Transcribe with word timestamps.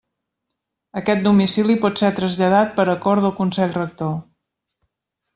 Aquest 1.01 1.19
domicili 1.25 1.75
pot 1.83 2.01
ser 2.01 2.09
traslladat 2.19 2.73
per 2.79 2.85
acord 2.93 3.25
del 3.27 3.35
Consell 3.41 3.75
Rector. 3.79 4.13